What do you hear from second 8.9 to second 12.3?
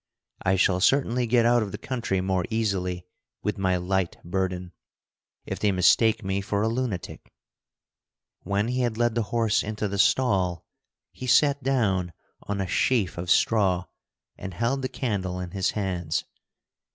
led the horse into the stall, he sat down